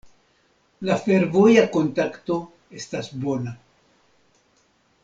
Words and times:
La 0.89 0.95
fervoja 1.01 1.65
kontakto 1.75 2.39
estas 2.81 3.13
bona. 3.27 3.55